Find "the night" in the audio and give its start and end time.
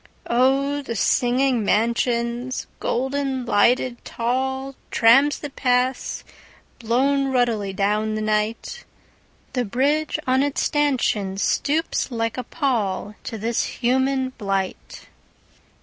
8.15-8.83